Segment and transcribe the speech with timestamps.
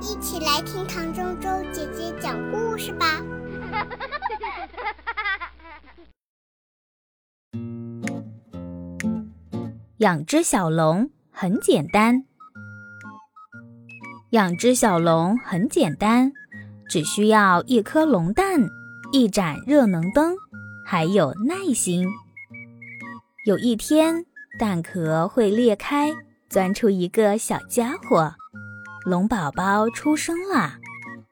[0.00, 3.22] 一起来听唐周周姐姐讲故事吧。
[9.98, 12.24] 养只小龙很简单，
[14.30, 16.32] 养只小龙很简单，
[16.88, 18.70] 只需要一颗龙蛋、
[19.12, 20.34] 一盏热能灯，
[20.86, 22.08] 还有耐心。
[23.44, 24.24] 有一天，
[24.58, 26.14] 蛋壳会裂开，
[26.48, 28.34] 钻出一个小家伙。
[29.06, 30.74] 龙宝宝出生了，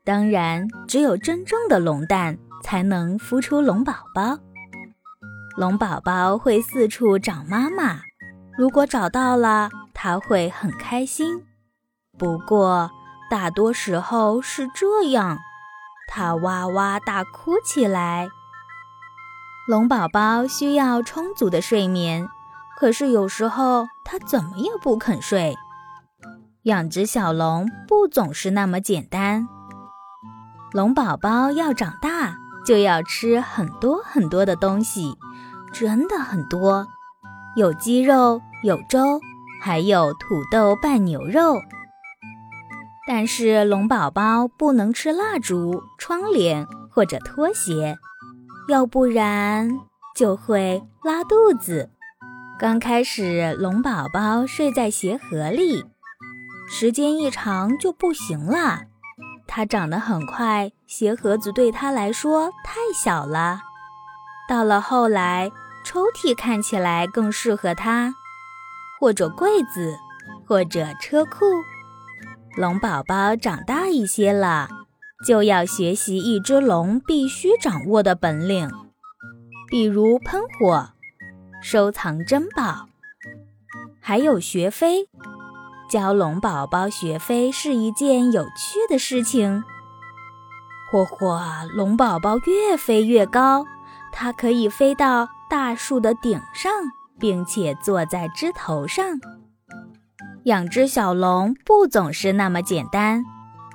[0.02, 4.38] 当然，只有真正的龙蛋才能孵出龙宝宝。
[5.54, 8.00] 龙宝宝会四处找妈妈，
[8.56, 11.44] 如果找到了，他会很开心。
[12.16, 12.90] 不过，
[13.30, 15.36] 大多时候是这样，
[16.08, 18.30] 他哇哇大哭起来。
[19.68, 22.26] 龙宝宝需要充足的睡眠，
[22.78, 25.54] 可是有时候他怎么也不肯睡。
[26.68, 29.48] 养殖小龙不总是那么简单。
[30.72, 35.14] 龙宝宝要长大，就要吃很多很多的东西，
[35.72, 36.86] 真的很多，
[37.56, 39.18] 有鸡肉，有粥，
[39.62, 41.56] 还有土豆拌牛肉。
[43.08, 47.96] 但是龙宝宝不能吃蜡烛、窗帘或者拖鞋，
[48.68, 49.80] 要不然
[50.14, 51.88] 就会拉肚子。
[52.58, 55.86] 刚开始，龙宝宝睡在鞋盒里。
[56.70, 58.82] 时间一长就不行了，
[59.46, 63.62] 它长得很快，鞋盒子对它来说太小了。
[64.48, 65.50] 到了后来，
[65.84, 68.14] 抽屉看起来更适合它，
[69.00, 69.96] 或者柜子，
[70.46, 71.46] 或者车库。
[72.56, 74.68] 龙宝宝长大一些了，
[75.26, 78.70] 就要学习一只龙必须掌握的本领，
[79.70, 80.90] 比如喷火、
[81.62, 82.88] 收藏珍宝，
[84.00, 85.08] 还有学飞。
[85.88, 89.64] 教龙宝宝学飞是一件有趣的事情。
[90.92, 93.64] 嚯嚯，龙宝宝越飞越高，
[94.12, 96.70] 它可以飞到大树的顶上，
[97.18, 99.18] 并且坐在枝头上。
[100.44, 103.24] 养只小龙不总是那么简单，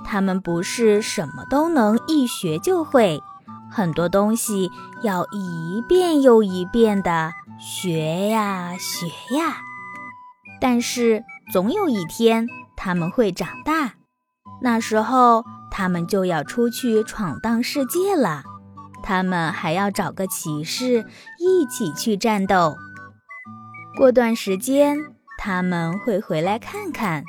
[0.06, 3.20] 它们不是什么都能一学就会，
[3.72, 4.70] 很多东西
[5.02, 9.58] 要一遍又一遍的学呀学呀。
[10.62, 11.24] 但是。
[11.52, 13.96] 总有一天，他们会长大，
[14.62, 18.44] 那时候他们就要出去闯荡世界了。
[19.04, 21.06] 他们还要找个骑士
[21.38, 22.76] 一起去战斗。
[23.98, 24.98] 过段时间，
[25.38, 27.24] 他们会回来看看，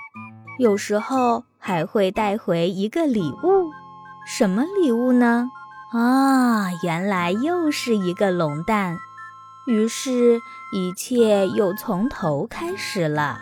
[0.58, 3.72] 有时候还会带回一个礼物。
[4.26, 5.50] 什么礼物呢？
[5.92, 8.96] 啊，原来又是一个龙蛋。
[9.66, 10.40] 于是，
[10.72, 13.40] 一切又从头开始了。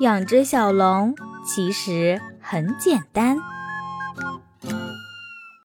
[0.00, 1.14] 养只小龙
[1.44, 3.36] 其实很简单。